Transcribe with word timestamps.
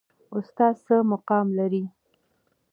استاد 0.37 0.75
څه 0.85 0.95
مقام 1.11 1.47
لري؟ 1.57 1.83